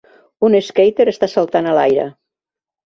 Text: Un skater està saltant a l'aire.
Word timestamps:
Un 0.47 0.57
skater 0.69 1.07
està 1.13 1.31
saltant 1.37 1.71
a 1.75 1.79
l'aire. 1.81 2.11